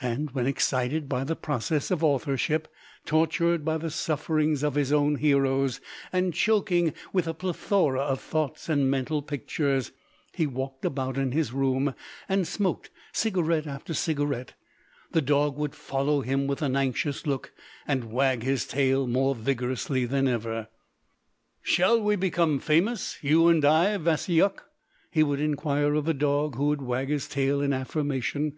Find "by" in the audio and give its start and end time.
1.06-1.22, 3.62-3.76